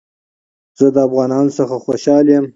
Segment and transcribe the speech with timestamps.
[0.79, 2.45] زه د افغانانو څخه خوشحاله يم